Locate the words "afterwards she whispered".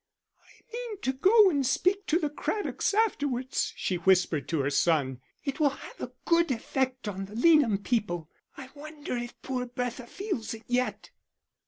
2.95-4.47